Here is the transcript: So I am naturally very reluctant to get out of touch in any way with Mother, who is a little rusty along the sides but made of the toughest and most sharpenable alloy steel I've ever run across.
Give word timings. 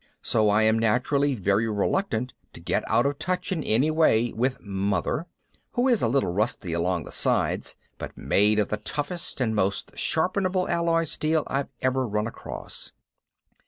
So 0.23 0.49
I 0.49 0.63
am 0.63 0.79
naturally 0.79 1.35
very 1.35 1.69
reluctant 1.69 2.33
to 2.53 2.59
get 2.59 2.83
out 2.89 3.05
of 3.05 3.19
touch 3.19 3.51
in 3.51 3.63
any 3.63 3.91
way 3.91 4.33
with 4.33 4.59
Mother, 4.59 5.27
who 5.73 5.87
is 5.87 6.01
a 6.01 6.07
little 6.07 6.33
rusty 6.33 6.73
along 6.73 7.03
the 7.03 7.11
sides 7.11 7.75
but 7.99 8.17
made 8.17 8.57
of 8.57 8.69
the 8.69 8.77
toughest 8.77 9.39
and 9.39 9.55
most 9.55 9.95
sharpenable 9.99 10.67
alloy 10.67 11.03
steel 11.03 11.43
I've 11.45 11.69
ever 11.83 12.07
run 12.07 12.25
across. 12.25 12.93